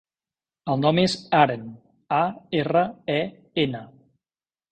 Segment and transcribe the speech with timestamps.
[0.75, 1.67] El nom és Aren:
[2.21, 2.23] a,
[2.61, 2.83] erra,
[3.19, 3.21] e,
[3.67, 3.83] ena.